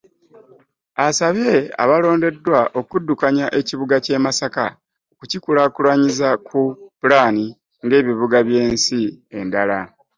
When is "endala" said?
9.39-9.79